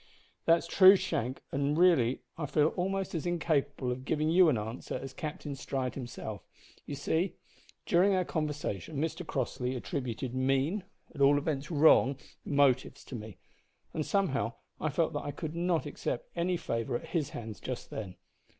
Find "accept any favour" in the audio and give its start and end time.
15.85-16.95